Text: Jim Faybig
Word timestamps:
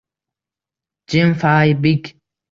Jim 1.07 1.37
Faybig 1.37 2.17